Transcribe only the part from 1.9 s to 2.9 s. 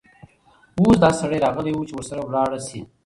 ورسره ولاړه شې.